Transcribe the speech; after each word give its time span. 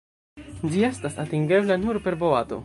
Ĝi 0.71 0.81
estas 0.87 1.19
atingebla 1.25 1.79
nur 1.85 2.01
per 2.09 2.19
boato. 2.25 2.59